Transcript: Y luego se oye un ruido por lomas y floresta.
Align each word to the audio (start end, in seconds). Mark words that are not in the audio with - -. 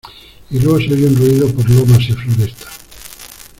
Y 0.49 0.57
luego 0.57 0.79
se 0.79 0.93
oye 0.95 1.05
un 1.05 1.15
ruido 1.15 1.47
por 1.53 1.69
lomas 1.69 1.99
y 2.09 2.13
floresta. 2.13 2.65